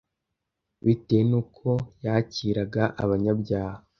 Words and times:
bitewe 0.85 1.23
n’uko 1.29 1.69
yakiraga 2.05 2.83
abanyabyaha 3.03 3.79